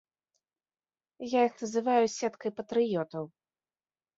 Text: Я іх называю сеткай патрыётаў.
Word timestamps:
Я 1.33 1.39
іх 1.49 1.55
называю 1.65 2.05
сеткай 2.17 2.51
патрыётаў. 2.61 3.23